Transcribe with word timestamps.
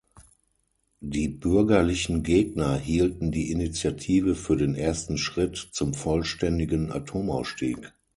Die 1.01 1.27
bürgerlichen 1.27 2.23
Gegner 2.23 2.75
hielten 2.75 3.31
die 3.31 3.51
Initiative 3.51 4.33
für 4.33 4.57
den 4.57 4.73
ersten 4.73 5.19
Schritt 5.19 5.69
zum 5.73 5.93
vollständigen 5.93 6.91
Atomausstieg. 6.91 7.93